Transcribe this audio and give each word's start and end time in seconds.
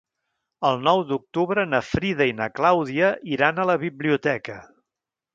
El 0.67 0.79
nou 0.85 1.01
d'octubre 1.09 1.65
na 1.73 1.81
Frida 1.89 2.27
i 2.29 2.33
na 2.39 2.47
Clàudia 2.59 3.11
iran 3.35 3.61
a 3.61 3.67
la 3.71 3.75
biblioteca. 3.83 4.57